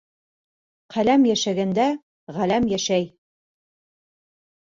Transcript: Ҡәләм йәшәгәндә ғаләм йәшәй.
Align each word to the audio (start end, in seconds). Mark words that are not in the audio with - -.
Ҡәләм 0.93 1.25
йәшәгәндә 1.31 1.85
ғаләм 2.37 2.65
йәшәй. 2.71 3.05